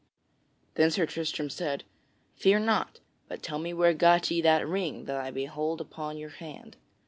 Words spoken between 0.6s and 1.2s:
Then Sir